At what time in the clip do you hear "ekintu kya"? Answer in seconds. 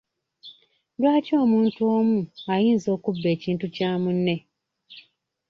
3.35-3.91